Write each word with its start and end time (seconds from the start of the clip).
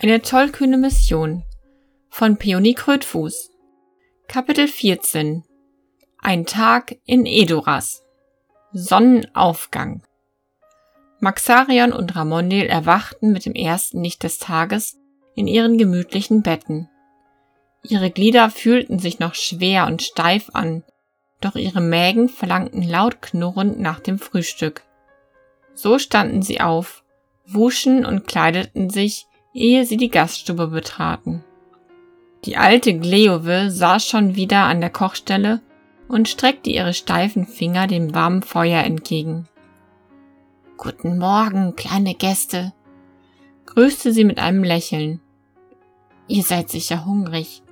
Eine 0.00 0.22
tollkühne 0.22 0.76
Mission 0.76 1.42
von 2.08 2.36
Peony 2.36 2.74
Krötfuß. 2.74 3.50
Kapitel 4.28 4.68
14 4.68 5.42
Ein 6.20 6.46
Tag 6.46 6.94
in 7.04 7.26
Edoras. 7.26 8.04
Sonnenaufgang. 8.72 10.04
Maxarion 11.18 11.92
und 11.92 12.14
Ramondel 12.14 12.68
erwachten 12.68 13.32
mit 13.32 13.44
dem 13.44 13.54
ersten 13.54 14.04
Licht 14.04 14.22
des 14.22 14.38
Tages 14.38 15.00
in 15.34 15.48
ihren 15.48 15.78
gemütlichen 15.78 16.44
Betten. 16.44 16.88
Ihre 17.82 18.12
Glieder 18.12 18.50
fühlten 18.50 19.00
sich 19.00 19.18
noch 19.18 19.34
schwer 19.34 19.88
und 19.88 20.02
steif 20.02 20.50
an, 20.52 20.84
doch 21.40 21.56
ihre 21.56 21.80
Mägen 21.80 22.28
verlangten 22.28 22.84
laut 22.84 23.20
knurrend 23.20 23.80
nach 23.80 23.98
dem 23.98 24.20
Frühstück. 24.20 24.84
So 25.74 25.98
standen 25.98 26.42
sie 26.42 26.60
auf, 26.60 27.02
wuschen 27.44 28.06
und 28.06 28.28
kleideten 28.28 28.90
sich 28.90 29.27
ehe 29.52 29.84
sie 29.84 29.96
die 29.96 30.10
Gaststube 30.10 30.68
betraten. 30.68 31.44
Die 32.44 32.56
alte 32.56 32.96
Gleove 32.96 33.70
saß 33.70 34.06
schon 34.06 34.36
wieder 34.36 34.64
an 34.64 34.80
der 34.80 34.90
Kochstelle 34.90 35.60
und 36.08 36.28
streckte 36.28 36.70
ihre 36.70 36.94
steifen 36.94 37.46
Finger 37.46 37.86
dem 37.86 38.14
warmen 38.14 38.42
Feuer 38.42 38.82
entgegen. 38.84 39.48
Guten 40.76 41.18
Morgen, 41.18 41.74
kleine 41.74 42.14
Gäste, 42.14 42.72
grüßte 43.66 44.12
sie 44.12 44.24
mit 44.24 44.38
einem 44.38 44.62
Lächeln. 44.62 45.20
Ihr 46.28 46.42
seid 46.42 46.70
sicher 46.70 47.04
hungrig. 47.04 47.62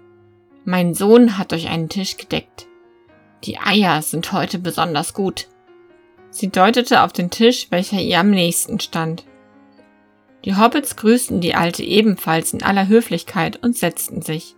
Mein 0.64 0.94
Sohn 0.94 1.38
hat 1.38 1.52
euch 1.52 1.68
einen 1.68 1.88
Tisch 1.88 2.16
gedeckt. 2.16 2.66
Die 3.44 3.58
Eier 3.58 4.02
sind 4.02 4.32
heute 4.32 4.58
besonders 4.58 5.14
gut. 5.14 5.46
Sie 6.30 6.48
deutete 6.48 7.02
auf 7.02 7.12
den 7.12 7.30
Tisch, 7.30 7.68
welcher 7.70 8.00
ihr 8.00 8.18
am 8.18 8.30
nächsten 8.30 8.80
stand. 8.80 9.24
Die 10.46 10.56
Hobbits 10.56 10.94
grüßten 10.94 11.40
die 11.40 11.56
Alte 11.56 11.82
ebenfalls 11.82 12.52
in 12.52 12.62
aller 12.62 12.86
Höflichkeit 12.86 13.60
und 13.64 13.76
setzten 13.76 14.22
sich. 14.22 14.54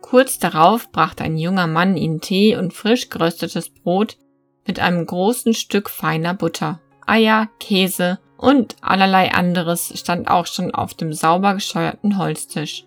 Kurz 0.00 0.38
darauf 0.38 0.92
brachte 0.92 1.24
ein 1.24 1.36
junger 1.36 1.66
Mann 1.66 1.96
ihnen 1.96 2.20
Tee 2.20 2.56
und 2.56 2.72
frisch 2.72 3.10
geröstetes 3.10 3.70
Brot 3.70 4.16
mit 4.64 4.78
einem 4.78 5.04
großen 5.04 5.52
Stück 5.52 5.90
feiner 5.90 6.32
Butter. 6.32 6.80
Eier, 7.06 7.48
Käse 7.58 8.20
und 8.36 8.76
allerlei 8.82 9.32
anderes 9.34 9.98
stand 9.98 10.28
auch 10.28 10.46
schon 10.46 10.72
auf 10.72 10.94
dem 10.94 11.12
sauber 11.12 11.54
gescheuerten 11.54 12.16
Holztisch. 12.16 12.86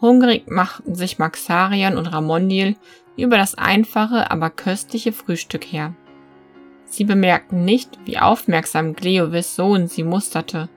Hungrig 0.00 0.48
machten 0.48 0.94
sich 0.94 1.18
Maxarion 1.18 1.98
und 1.98 2.06
Ramondil 2.06 2.76
über 3.16 3.36
das 3.36 3.56
einfache, 3.56 4.30
aber 4.30 4.48
köstliche 4.48 5.12
Frühstück 5.12 5.64
her. 5.64 5.92
Sie 6.84 7.04
bemerkten 7.04 7.64
nicht, 7.64 7.98
wie 8.04 8.18
aufmerksam 8.18 8.94
Gleovis 8.94 9.56
Sohn 9.56 9.88
sie 9.88 10.04
musterte. 10.04 10.68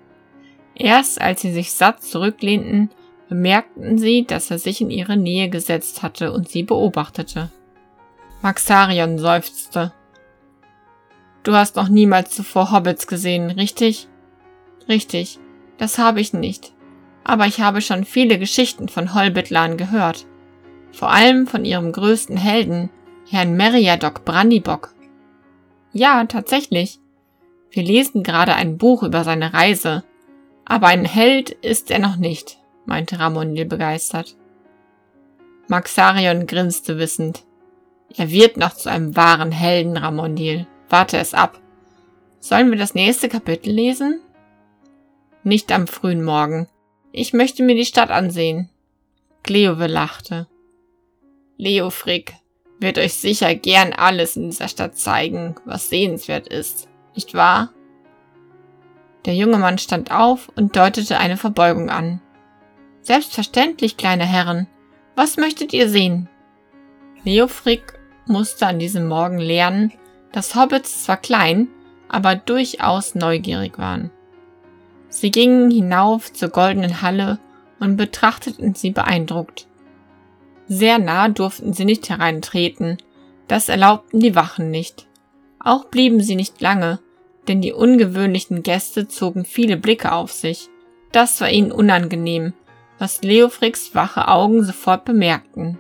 Erst 0.76 1.22
als 1.22 1.42
sie 1.42 1.52
sich 1.52 1.72
satt 1.74 2.04
zurücklehnten, 2.04 2.90
bemerkten 3.30 3.98
sie, 3.98 4.26
dass 4.26 4.52
er 4.52 4.60
sich 4.60 4.82
in 4.82 4.90
ihre 4.90 5.18
Nähe 5.18 5.50
gesetzt 5.50 6.04
hatte 6.04 6.32
und 6.32 6.50
sie 6.50 6.64
beobachtete. 6.64 7.52
Maxarion 8.42 9.18
seufzte. 9.18 9.94
Du 11.44 11.54
hast 11.54 11.76
noch 11.76 11.90
niemals 11.90 12.32
zuvor 12.32 12.72
Hobbits 12.72 13.08
gesehen, 13.08 13.52
richtig? 13.52 14.08
Richtig, 14.88 15.40
das 15.78 15.98
habe 15.98 16.22
ich 16.22 16.34
nicht. 16.34 16.74
Aber 17.24 17.48
ich 17.48 17.62
habe 17.62 17.82
schon 17.82 18.04
viele 18.04 18.38
Geschichten 18.38 18.90
von 18.90 19.14
Hollbittlern 19.14 19.78
gehört. 19.78 20.26
Vor 20.92 21.10
allem 21.10 21.48
von 21.48 21.66
ihrem 21.66 21.92
größten 21.92 22.38
Helden, 22.38 22.90
Herrn 23.30 23.56
Meriadoc 23.56 24.26
Brandybock. 24.26 24.94
Ja, 25.92 26.24
tatsächlich. 26.26 27.00
Wir 27.72 27.84
lesen 27.84 28.24
gerade 28.24 28.56
ein 28.56 28.78
Buch 28.78 29.04
über 29.04 29.24
seine 29.24 29.54
Reise, 29.54 30.04
aber 30.66 30.88
ein 30.88 31.06
Held 31.06 31.50
ist 31.50 31.92
er 31.92 32.00
noch 32.00 32.16
nicht, 32.16 32.58
meinte 32.86 33.20
Ramondil 33.20 33.66
begeistert. 33.66 34.36
Maxarion 35.68 36.46
grinste 36.48 36.98
wissend. 36.98 37.44
Er 38.16 38.30
wird 38.30 38.58
noch 38.58 38.74
zu 38.74 38.90
einem 38.90 39.16
wahren 39.16 39.52
Helden, 39.52 39.98
Ramondil. 39.98 40.68
Warte 40.90 41.18
es 41.18 41.34
ab. 41.34 41.60
Sollen 42.40 42.70
wir 42.70 42.78
das 42.78 42.94
nächste 42.94 43.30
Kapitel 43.30 43.72
lesen? 43.72 44.22
Nicht 45.44 45.72
am 45.72 45.88
frühen 45.88 46.24
Morgen. 46.24 46.68
Ich 47.12 47.34
möchte 47.34 47.64
mir 47.64 47.76
die 47.76 47.86
Stadt 47.86 48.12
ansehen. 48.12 48.70
Cleove 49.44 49.88
lachte. 49.88 50.48
Leofrick 51.58 52.34
wird 52.80 52.98
euch 52.98 53.14
sicher 53.14 53.56
gern 53.56 53.94
alles 53.94 54.36
in 54.36 54.50
dieser 54.50 54.68
Stadt 54.68 54.98
zeigen, 54.98 55.56
was 55.66 55.90
sehenswert 55.90 56.48
ist, 56.48 56.90
nicht 57.16 57.34
wahr? 57.34 57.72
Der 59.26 59.36
junge 59.36 59.58
Mann 59.58 59.78
stand 59.78 60.12
auf 60.12 60.52
und 60.56 60.76
deutete 60.76 61.18
eine 61.18 61.38
Verbeugung 61.38 61.90
an. 61.90 62.22
Selbstverständlich, 63.02 63.98
kleine 63.98 64.26
Herren. 64.26 64.68
Was 65.16 65.38
möchtet 65.38 65.74
ihr 65.74 65.90
sehen? 65.90 66.30
Leofrick 67.24 68.00
musste 68.26 68.68
an 68.68 68.80
diesem 68.80 69.08
Morgen 69.08 69.38
lernen, 69.38 69.94
dass 70.32 70.56
Hobbits 70.56 71.04
zwar 71.04 71.18
klein, 71.18 71.68
aber 72.10 72.36
durchaus 72.36 73.16
neugierig 73.16 73.78
waren. 73.78 74.12
Sie 75.10 75.32
gingen 75.32 75.70
hinauf 75.70 76.34
zur 76.34 76.50
goldenen 76.50 77.02
Halle 77.02 77.40
und 77.80 77.98
betrachteten 77.98 78.74
sie 78.74 78.92
beeindruckt. 78.92 79.68
Sehr 80.68 80.98
nah 80.98 81.30
durften 81.30 81.74
sie 81.74 81.86
nicht 81.86 82.10
hereintreten, 82.10 82.98
das 83.48 83.70
erlaubten 83.70 84.20
die 84.20 84.36
Wachen 84.36 84.72
nicht. 84.72 85.08
Auch 85.60 85.86
blieben 85.86 86.22
sie 86.22 86.36
nicht 86.36 86.62
lange, 86.62 87.00
denn 87.48 87.62
die 87.62 87.74
ungewöhnlichen 87.74 88.64
Gäste 88.64 89.08
zogen 89.08 89.46
viele 89.46 89.78
Blicke 89.78 90.12
auf 90.12 90.32
sich. 90.32 90.70
Das 91.12 91.42
war 91.42 91.50
ihnen 91.50 91.72
unangenehm, 91.72 92.54
was 93.00 93.22
Leofricks 93.22 93.94
wache 93.96 94.28
Augen 94.28 94.64
sofort 94.64 95.06
bemerkten. 95.06 95.78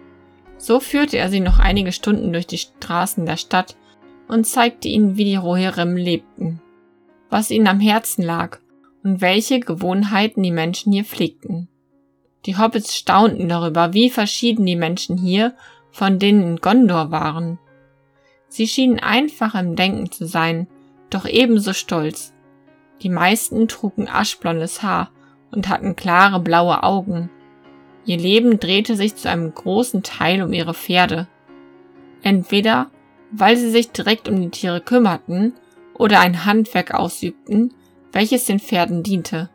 So 0.57 0.79
führte 0.79 1.17
er 1.17 1.29
sie 1.29 1.39
noch 1.39 1.59
einige 1.59 1.91
Stunden 1.91 2.31
durch 2.33 2.47
die 2.47 2.57
Straßen 2.57 3.25
der 3.25 3.37
Stadt 3.37 3.75
und 4.27 4.45
zeigte 4.45 4.87
ihnen, 4.87 5.17
wie 5.17 5.25
die 5.25 5.35
Rohirrim 5.35 5.97
lebten, 5.97 6.61
was 7.29 7.51
ihnen 7.51 7.67
am 7.67 7.79
Herzen 7.79 8.23
lag 8.23 8.59
und 9.03 9.21
welche 9.21 9.59
Gewohnheiten 9.59 10.43
die 10.43 10.51
Menschen 10.51 10.93
hier 10.93 11.03
pflegten. 11.03 11.67
Die 12.45 12.57
Hobbits 12.57 12.95
staunten 12.95 13.47
darüber, 13.47 13.93
wie 13.93 14.09
verschieden 14.09 14.65
die 14.65 14.75
Menschen 14.75 15.17
hier 15.17 15.55
von 15.91 16.19
denen 16.19 16.43
in 16.43 16.55
Gondor 16.57 17.11
waren. 17.11 17.59
Sie 18.47 18.67
schienen 18.67 18.99
einfach 18.99 19.55
im 19.55 19.75
Denken 19.75 20.11
zu 20.11 20.25
sein 20.25 20.67
doch 21.13 21.25
ebenso 21.25 21.73
stolz. 21.73 22.33
Die 23.01 23.09
meisten 23.09 23.67
trugen 23.67 24.07
aschblondes 24.07 24.83
Haar 24.83 25.11
und 25.51 25.69
hatten 25.69 25.95
klare 25.95 26.39
blaue 26.39 26.83
Augen. 26.83 27.29
Ihr 28.05 28.17
Leben 28.17 28.59
drehte 28.59 28.95
sich 28.95 29.15
zu 29.15 29.29
einem 29.29 29.53
großen 29.53 30.03
Teil 30.03 30.41
um 30.41 30.53
ihre 30.53 30.73
Pferde. 30.73 31.27
Entweder 32.21 32.89
weil 33.33 33.57
sie 33.57 33.71
sich 33.71 33.91
direkt 33.91 34.29
um 34.29 34.39
die 34.39 34.49
Tiere 34.49 34.79
kümmerten 34.79 35.53
oder 35.95 36.19
ein 36.19 36.45
Handwerk 36.45 36.93
ausübten, 36.93 37.73
welches 38.11 38.45
den 38.45 38.59
Pferden 38.59 39.03
diente. 39.03 39.49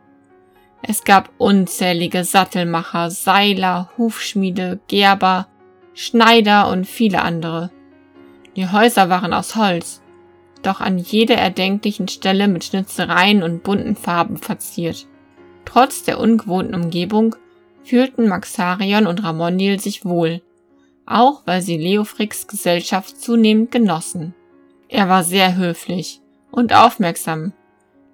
Es 0.83 1.05
gab 1.05 1.31
unzählige 1.39 2.25
Sattelmacher, 2.25 3.11
Seiler, 3.11 3.91
Hufschmiede, 3.97 4.81
Gerber, 4.89 5.49
Schneider 5.95 6.69
und 6.71 6.87
viele 6.87 7.23
andere. 7.23 7.71
Die 8.57 8.69
Häuser 8.69 9.09
waren 9.09 9.33
aus 9.33 9.55
Holz, 9.55 10.03
doch 10.63 10.81
an 10.81 10.99
jeder 10.99 11.37
erdenklichen 11.37 12.09
Stelle 12.09 12.49
mit 12.49 12.65
Schnitzereien 12.65 13.43
und 13.43 13.63
bunten 13.63 13.97
Farben 13.97 14.37
verziert. 14.37 15.07
Trotz 15.65 16.03
der 16.03 16.19
ungewohnten 16.19 16.75
Umgebung 16.75 17.37
fühlten 17.85 18.29
Maxarion 18.29 19.07
und 19.07 19.23
Ramondil 19.23 19.81
sich 19.81 20.05
wohl, 20.05 20.43
auch 21.07 21.43
weil 21.47 21.63
sie 21.63 21.77
Leofricks 21.77 22.47
Gesellschaft 22.47 23.21
zunehmend 23.21 23.71
genossen. 23.71 24.35
Er 24.89 25.09
war 25.09 25.25
sehr 25.25 25.57
höflich 25.57 26.21
und 26.51 26.75
aufmerksam, 26.75 27.53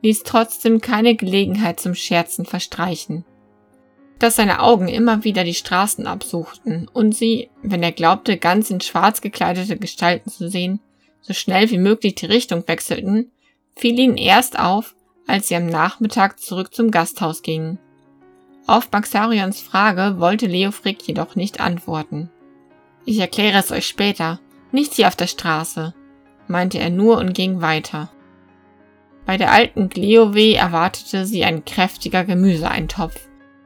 ließ 0.02 0.22
trotzdem 0.22 0.80
keine 0.80 1.16
Gelegenheit 1.16 1.80
zum 1.80 1.94
Scherzen 1.94 2.44
verstreichen. 2.44 3.24
Dass 4.18 4.36
seine 4.36 4.60
Augen 4.60 4.88
immer 4.88 5.24
wieder 5.24 5.44
die 5.44 5.54
Straßen 5.54 6.06
absuchten 6.06 6.88
und 6.92 7.14
sie, 7.14 7.50
wenn 7.62 7.82
er 7.82 7.92
glaubte, 7.92 8.36
ganz 8.36 8.70
in 8.70 8.80
schwarz 8.80 9.20
gekleidete 9.20 9.76
Gestalten 9.76 10.30
zu 10.30 10.48
sehen, 10.48 10.80
so 11.26 11.32
schnell 11.32 11.70
wie 11.70 11.78
möglich 11.78 12.14
die 12.14 12.26
Richtung 12.26 12.68
wechselten, 12.68 13.30
fiel 13.76 13.98
ihnen 13.98 14.16
erst 14.16 14.58
auf, 14.58 14.94
als 15.26 15.48
sie 15.48 15.56
am 15.56 15.66
Nachmittag 15.66 16.38
zurück 16.38 16.74
zum 16.74 16.90
Gasthaus 16.90 17.42
gingen. 17.42 17.78
Auf 18.66 18.90
Maxarions 18.92 19.60
Frage 19.60 20.20
wollte 20.20 20.46
Leofrick 20.46 21.06
jedoch 21.06 21.34
nicht 21.34 21.60
antworten. 21.60 22.30
Ich 23.06 23.18
erkläre 23.18 23.58
es 23.58 23.70
euch 23.70 23.86
später, 23.86 24.40
nicht 24.70 24.94
hier 24.94 25.08
auf 25.08 25.16
der 25.16 25.26
Straße, 25.26 25.94
meinte 26.46 26.78
er 26.78 26.90
nur 26.90 27.18
und 27.18 27.32
ging 27.32 27.62
weiter. 27.62 28.10
Bei 29.24 29.38
der 29.38 29.52
alten 29.52 29.88
Gleowe 29.88 30.54
erwartete 30.54 31.24
sie 31.24 31.44
ein 31.44 31.64
kräftiger 31.64 32.24
Gemüseeintopf, 32.24 33.18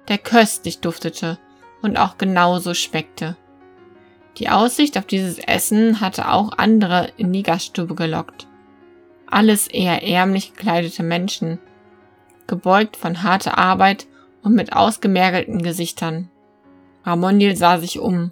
der 0.07 0.19
köstlich 0.19 0.79
duftete 0.79 1.39
und 1.83 1.97
auch 1.97 2.19
genauso 2.19 2.75
schmeckte. 2.75 3.37
Die 4.39 4.49
Aussicht 4.49 4.97
auf 4.97 5.05
dieses 5.05 5.39
Essen 5.39 6.01
hatte 6.01 6.31
auch 6.31 6.53
andere 6.57 7.11
in 7.17 7.33
die 7.33 7.43
Gaststube 7.43 7.97
gelockt. 7.97 8.47
Alles 9.27 9.67
eher 9.67 10.03
ärmlich 10.05 10.55
gekleidete 10.55 11.03
Menschen, 11.03 11.59
gebeugt 12.47 12.97
von 12.97 13.23
harter 13.25 13.59
Arbeit 13.59 14.07
und 14.43 14.55
mit 14.55 14.73
ausgemergelten 14.73 15.63
Gesichtern. 15.63 16.31
Ramondil 17.05 17.57
sah 17.57 17.79
sich 17.79 17.99
um. 17.99 18.31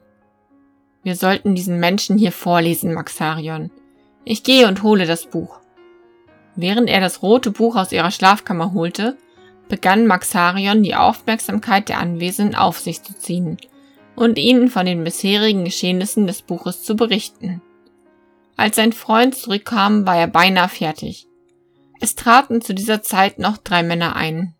Wir 1.02 1.16
sollten 1.16 1.54
diesen 1.54 1.80
Menschen 1.80 2.18
hier 2.18 2.32
vorlesen, 2.32 2.94
Maxarion. 2.94 3.70
Ich 4.24 4.44
gehe 4.44 4.68
und 4.68 4.82
hole 4.82 5.06
das 5.06 5.26
Buch. 5.26 5.60
Während 6.54 6.88
er 6.88 7.00
das 7.00 7.20
rote 7.20 7.50
Buch 7.50 7.76
aus 7.76 7.92
ihrer 7.92 8.10
Schlafkammer 8.10 8.72
holte, 8.72 9.16
begann 9.68 10.06
Maxarion 10.06 10.82
die 10.82 10.94
Aufmerksamkeit 10.94 11.88
der 11.88 11.98
Anwesenden 11.98 12.54
auf 12.54 12.78
sich 12.78 13.02
zu 13.02 13.12
ziehen 13.18 13.58
und 14.16 14.38
ihnen 14.38 14.68
von 14.68 14.86
den 14.86 15.04
bisherigen 15.04 15.64
Geschehnissen 15.64 16.26
des 16.26 16.42
Buches 16.42 16.82
zu 16.82 16.96
berichten. 16.96 17.62
Als 18.56 18.76
sein 18.76 18.92
Freund 18.92 19.34
zurückkam, 19.34 20.06
war 20.06 20.16
er 20.16 20.26
beinahe 20.26 20.68
fertig. 20.68 21.28
Es 22.00 22.14
traten 22.14 22.62
zu 22.62 22.74
dieser 22.74 23.02
Zeit 23.02 23.38
noch 23.38 23.58
drei 23.58 23.82
Männer 23.82 24.16
ein, 24.16 24.54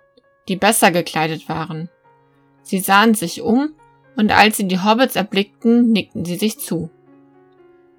die 0.48 0.56
besser 0.56 0.90
gekleidet 0.90 1.48
waren. 1.48 1.88
Sie 2.62 2.78
sahen 2.78 3.14
sich 3.14 3.42
um, 3.42 3.74
und 4.16 4.32
als 4.32 4.56
sie 4.56 4.68
die 4.68 4.82
Hobbits 4.82 5.16
erblickten, 5.16 5.92
nickten 5.92 6.24
sie 6.24 6.36
sich 6.36 6.58
zu. 6.58 6.90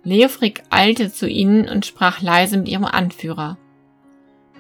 Leofric 0.04 0.64
eilte 0.70 1.12
zu 1.12 1.28
ihnen 1.28 1.68
und 1.68 1.86
sprach 1.86 2.22
leise 2.22 2.58
mit 2.58 2.68
ihrem 2.68 2.86
Anführer. 2.86 3.58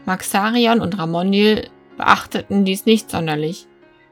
Maxarion 0.06 0.82
und 0.82 0.98
Ramondil 0.98 1.70
beachteten 1.98 2.66
dies 2.66 2.86
nicht 2.86 3.10
sonderlich. 3.10 3.68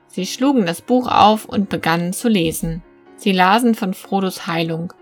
Sie 0.07 0.25
schlugen 0.25 0.65
das 0.65 0.81
Buch 0.81 1.07
auf 1.07 1.45
und 1.45 1.69
begannen 1.69 2.13
zu 2.13 2.29
lesen. 2.29 2.83
Sie 3.17 3.31
lasen 3.31 3.75
von 3.75 3.93
Frodos 3.93 4.47
Heilung, 4.47 4.93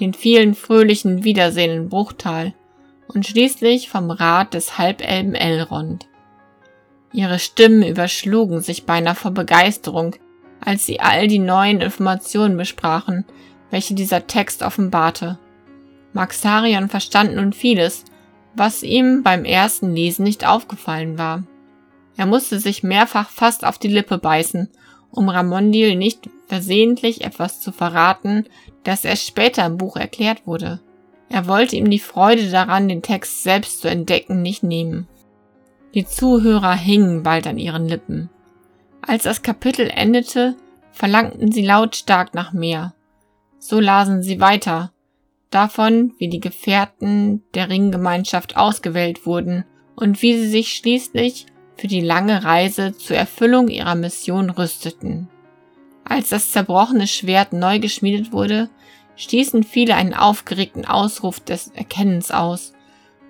den 0.00 0.14
vielen 0.14 0.54
fröhlichen 0.54 1.24
Wiedersehen 1.24 1.70
in 1.70 1.88
Bruchtal 1.88 2.54
und 3.08 3.26
schließlich 3.26 3.88
vom 3.88 4.10
Rat 4.10 4.54
des 4.54 4.78
Halbelben 4.78 5.34
Elrond. 5.34 6.06
Ihre 7.12 7.38
Stimmen 7.38 7.82
überschlugen 7.82 8.60
sich 8.60 8.86
beinahe 8.86 9.14
vor 9.14 9.32
Begeisterung, 9.32 10.16
als 10.60 10.86
sie 10.86 11.00
all 11.00 11.26
die 11.26 11.38
neuen 11.38 11.80
Informationen 11.80 12.56
besprachen, 12.56 13.24
welche 13.70 13.94
dieser 13.94 14.26
Text 14.26 14.62
offenbarte. 14.62 15.38
Maxarion 16.12 16.88
verstand 16.88 17.34
nun 17.34 17.52
vieles, 17.52 18.04
was 18.54 18.82
ihm 18.82 19.22
beim 19.22 19.44
ersten 19.44 19.94
Lesen 19.94 20.24
nicht 20.24 20.46
aufgefallen 20.46 21.18
war. 21.18 21.42
Er 22.16 22.26
musste 22.26 22.58
sich 22.58 22.82
mehrfach 22.82 23.30
fast 23.30 23.64
auf 23.64 23.78
die 23.78 23.88
Lippe 23.88 24.18
beißen, 24.18 24.68
um 25.10 25.28
Ramondil 25.28 25.96
nicht 25.96 26.28
versehentlich 26.46 27.24
etwas 27.24 27.60
zu 27.60 27.72
verraten, 27.72 28.46
das 28.84 29.04
erst 29.04 29.26
später 29.26 29.64
im 29.66 29.78
Buch 29.78 29.96
erklärt 29.96 30.46
wurde. 30.46 30.80
Er 31.28 31.46
wollte 31.46 31.76
ihm 31.76 31.90
die 31.90 31.98
Freude 31.98 32.50
daran, 32.50 32.88
den 32.88 33.02
Text 33.02 33.42
selbst 33.42 33.80
zu 33.80 33.88
entdecken, 33.88 34.42
nicht 34.42 34.62
nehmen. 34.62 35.08
Die 35.94 36.06
Zuhörer 36.06 36.74
hingen 36.74 37.22
bald 37.22 37.46
an 37.46 37.58
ihren 37.58 37.88
Lippen. 37.88 38.30
Als 39.00 39.24
das 39.24 39.42
Kapitel 39.42 39.90
endete, 39.90 40.56
verlangten 40.90 41.50
sie 41.52 41.64
lautstark 41.64 42.34
nach 42.34 42.52
mehr. 42.52 42.94
So 43.58 43.80
lasen 43.80 44.22
sie 44.22 44.40
weiter, 44.40 44.92
davon, 45.50 46.14
wie 46.18 46.28
die 46.28 46.40
Gefährten 46.40 47.42
der 47.54 47.68
Ringgemeinschaft 47.68 48.56
ausgewählt 48.56 49.26
wurden 49.26 49.64
und 49.96 50.20
wie 50.22 50.36
sie 50.36 50.48
sich 50.48 50.74
schließlich 50.74 51.46
für 51.82 51.88
die 51.88 52.00
lange 52.00 52.44
Reise 52.44 52.96
zur 52.96 53.16
Erfüllung 53.16 53.66
ihrer 53.66 53.96
Mission 53.96 54.50
rüsteten. 54.50 55.28
Als 56.04 56.28
das 56.28 56.52
zerbrochene 56.52 57.08
Schwert 57.08 57.52
neu 57.52 57.80
geschmiedet 57.80 58.30
wurde, 58.30 58.70
stießen 59.16 59.64
viele 59.64 59.96
einen 59.96 60.14
aufgeregten 60.14 60.84
Ausruf 60.84 61.40
des 61.40 61.72
Erkennens 61.74 62.30
aus, 62.30 62.72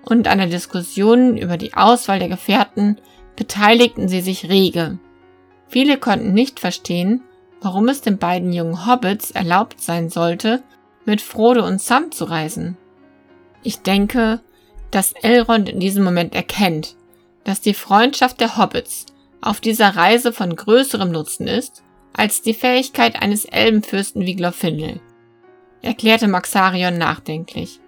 und 0.03 0.27
an 0.27 0.37
der 0.37 0.49
Diskussion 0.49 1.35
über 1.35 1.57
die 1.57 1.73
Auswahl 1.73 2.19
der 2.19 2.29
Gefährten 2.29 2.99
beteiligten 3.35 4.07
sie 4.07 4.21
sich 4.21 4.47
rege. 4.49 4.99
Viele 5.67 5.97
konnten 5.97 6.35
nicht 6.35 6.59
verstehen, 6.59 7.23
warum 7.59 7.89
es 7.89 8.01
den 8.01 8.19
beiden 8.19 8.53
jungen 8.53 8.85
Hobbits 8.85 9.31
erlaubt 9.31 9.81
sein 9.81 10.09
sollte, 10.09 10.61
mit 11.05 11.21
Frodo 11.21 11.65
und 11.65 11.81
Sam 11.81 12.11
zu 12.11 12.25
reisen. 12.25 12.77
Ich 13.63 13.81
denke, 13.81 14.41
dass 14.91 15.13
Elrond 15.13 15.69
in 15.69 15.79
diesem 15.79 16.03
Moment 16.03 16.35
erkennt, 16.35 16.95
dass 17.43 17.61
die 17.61 17.73
Freundschaft 17.73 18.39
der 18.39 18.57
Hobbits 18.57 19.05
auf 19.41 19.59
dieser 19.59 19.95
Reise 19.95 20.31
von 20.31 20.55
größerem 20.55 21.11
Nutzen 21.11 21.47
ist, 21.47 21.83
als 22.13 22.41
die 22.41 22.53
Fähigkeit 22.53 23.21
eines 23.21 23.45
Elbenfürsten 23.45 24.25
wie 24.25 24.35
Glorfindel, 24.35 25.01
erklärte 25.81 26.27
Maxarion 26.27 26.97
nachdenklich. 26.97 27.79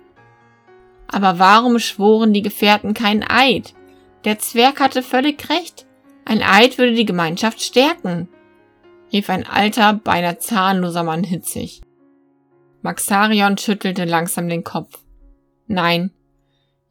Aber 1.08 1.40
warum 1.40 1.80
schworen 1.80 2.34
die 2.34 2.42
Gefährten 2.42 2.94
keinen 2.94 3.24
Eid? 3.24 3.74
Der 4.26 4.40
Zwerg 4.40 4.80
hatte 4.80 5.04
völlig 5.04 5.50
recht. 5.50 5.86
Ein 6.26 6.42
Eid 6.42 6.78
würde 6.78 6.96
die 6.96 7.06
Gemeinschaft 7.06 7.62
stärken, 7.62 8.28
rief 9.14 9.30
ein 9.30 9.46
alter, 9.46 9.94
beinahe 9.94 10.40
zahnloser 10.40 11.04
Mann 11.04 11.24
hitzig. 11.24 11.82
Maxarion 12.82 13.58
schüttelte 13.58 14.06
langsam 14.06 14.50
den 14.50 14.64
Kopf. 14.64 15.00
Nein, 15.68 16.12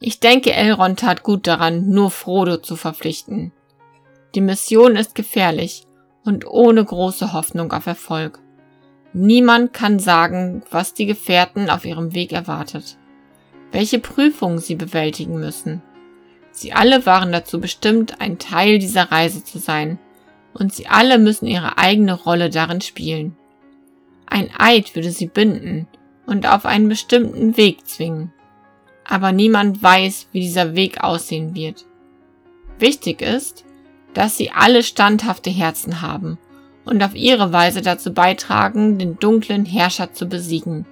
ich 0.06 0.20
denke, 0.20 0.52
Elrond 0.52 0.98
tat 0.98 1.22
gut 1.22 1.46
daran, 1.46 1.88
nur 1.88 2.10
Frodo 2.10 2.58
zu 2.58 2.76
verpflichten. 2.76 3.52
Die 4.34 4.42
Mission 4.42 4.96
ist 4.96 5.14
gefährlich 5.14 5.86
und 6.26 6.46
ohne 6.46 6.84
große 6.84 7.32
Hoffnung 7.32 7.72
auf 7.72 7.86
Erfolg. 7.86 8.38
Niemand 9.14 9.72
kann 9.72 9.98
sagen, 9.98 10.62
was 10.70 10.92
die 10.92 11.06
Gefährten 11.06 11.70
auf 11.70 11.86
ihrem 11.86 12.12
Weg 12.12 12.32
erwartet, 12.32 12.98
welche 13.72 13.98
Prüfungen 13.98 14.58
sie 14.58 14.74
bewältigen 14.74 15.40
müssen. 15.40 15.80
Sie 16.50 16.74
alle 16.74 17.06
waren 17.06 17.32
dazu 17.32 17.58
bestimmt, 17.58 18.20
ein 18.20 18.38
Teil 18.38 18.78
dieser 18.78 19.10
Reise 19.10 19.42
zu 19.42 19.58
sein, 19.58 19.98
und 20.52 20.74
sie 20.74 20.86
alle 20.86 21.18
müssen 21.18 21.46
ihre 21.46 21.78
eigene 21.78 22.12
Rolle 22.12 22.50
darin 22.50 22.82
spielen. 22.82 23.38
Ein 24.26 24.50
Eid 24.58 24.94
würde 24.94 25.12
sie 25.12 25.28
binden 25.28 25.88
und 26.26 26.46
auf 26.46 26.66
einen 26.66 26.90
bestimmten 26.90 27.56
Weg 27.56 27.86
zwingen 27.86 28.34
aber 29.04 29.32
niemand 29.32 29.82
weiß, 29.82 30.28
wie 30.32 30.40
dieser 30.40 30.74
Weg 30.74 31.02
aussehen 31.02 31.54
wird. 31.54 31.84
Wichtig 32.78 33.22
ist, 33.22 33.64
dass 34.14 34.36
sie 34.36 34.50
alle 34.50 34.82
standhafte 34.82 35.50
Herzen 35.50 36.00
haben 36.00 36.38
und 36.84 37.02
auf 37.02 37.14
ihre 37.14 37.52
Weise 37.52 37.82
dazu 37.82 38.12
beitragen, 38.12 38.98
den 38.98 39.18
dunklen 39.18 39.64
Herrscher 39.64 40.12
zu 40.12 40.26
besiegen. 40.26 40.86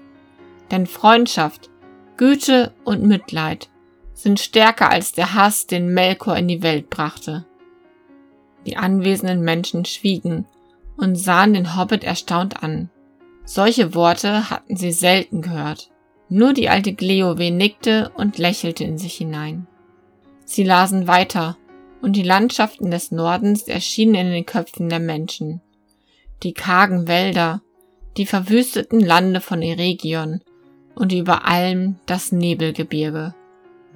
Denn 0.70 0.86
Freundschaft, 0.86 1.70
Güte 2.16 2.72
und 2.84 3.02
Mitleid 3.02 3.68
sind 4.14 4.40
stärker 4.40 4.90
als 4.90 5.12
der 5.12 5.34
Hass, 5.34 5.66
den 5.66 5.92
Melkor 5.92 6.36
in 6.36 6.48
die 6.48 6.62
Welt 6.62 6.90
brachte. 6.90 7.44
Die 8.66 8.76
anwesenden 8.76 9.42
Menschen 9.42 9.84
schwiegen 9.84 10.46
und 10.96 11.16
sahen 11.16 11.54
den 11.54 11.76
Hobbit 11.76 12.04
erstaunt 12.04 12.62
an. 12.62 12.90
Solche 13.44 13.94
Worte 13.94 14.50
hatten 14.50 14.76
sie 14.76 14.92
selten 14.92 15.42
gehört. 15.42 15.90
Nur 16.34 16.54
die 16.54 16.70
alte 16.70 16.94
Gleowe 16.94 17.50
nickte 17.50 18.10
und 18.16 18.38
lächelte 18.38 18.84
in 18.84 18.96
sich 18.96 19.16
hinein. 19.16 19.66
Sie 20.46 20.64
lasen 20.64 21.06
weiter, 21.06 21.58
und 22.00 22.16
die 22.16 22.22
Landschaften 22.22 22.90
des 22.90 23.10
Nordens 23.10 23.64
erschienen 23.64 24.14
in 24.14 24.30
den 24.30 24.46
Köpfen 24.46 24.88
der 24.88 24.98
Menschen. 24.98 25.60
Die 26.42 26.54
kargen 26.54 27.06
Wälder, 27.06 27.60
die 28.16 28.24
verwüsteten 28.24 29.00
Lande 29.00 29.42
von 29.42 29.60
Eregion 29.60 30.40
und 30.94 31.12
über 31.12 31.46
allem 31.46 31.96
das 32.06 32.32
Nebelgebirge. 32.32 33.34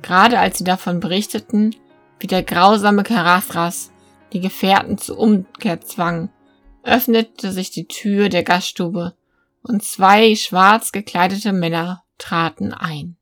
Gerade 0.02 0.38
als 0.38 0.58
sie 0.58 0.64
davon 0.64 1.00
berichteten, 1.00 1.74
wie 2.20 2.26
der 2.26 2.42
grausame 2.42 3.02
Karathras 3.02 3.92
die 4.34 4.40
Gefährten 4.40 4.98
zur 4.98 5.18
Umkehr 5.18 5.80
zwang, 5.80 6.28
öffnete 6.82 7.50
sich 7.50 7.70
die 7.70 7.88
Tür 7.88 8.28
der 8.28 8.42
Gaststube 8.42 9.14
und 9.62 9.82
zwei 9.82 10.34
schwarz 10.36 10.92
gekleidete 10.92 11.54
Männer 11.54 12.02
traten 12.18 12.72
ein. 12.72 13.15